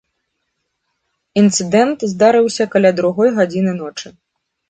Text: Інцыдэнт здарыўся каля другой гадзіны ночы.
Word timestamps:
Інцыдэнт 1.41 1.99
здарыўся 2.15 2.63
каля 2.77 2.91
другой 3.01 3.29
гадзіны 3.39 3.71
ночы. 3.81 4.07